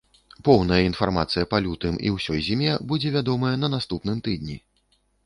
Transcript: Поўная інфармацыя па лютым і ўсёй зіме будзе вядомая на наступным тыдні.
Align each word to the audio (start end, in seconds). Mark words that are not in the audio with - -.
Поўная 0.47 0.77
інфармацыя 0.85 1.49
па 1.51 1.57
лютым 1.65 1.99
і 2.07 2.13
ўсёй 2.15 2.39
зіме 2.47 2.71
будзе 2.93 3.13
вядомая 3.17 3.53
на 3.63 3.71
наступным 3.75 4.17
тыдні. 4.31 4.57